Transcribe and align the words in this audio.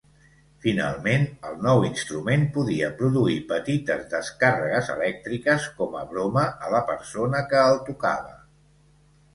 Finalment, 0.61 1.25
el 1.49 1.59
nou 1.65 1.85
instrument 1.89 2.47
podia 2.55 2.89
produir 3.03 3.35
petites 3.51 4.09
descàrregues 4.15 4.91
elèctriques 4.97 5.69
com 5.81 6.01
a 6.01 6.03
broma 6.17 6.49
a 6.69 6.75
la 6.79 6.85
persona 6.91 7.47
que 7.53 7.61
el 7.69 7.81
tocava. 7.93 8.37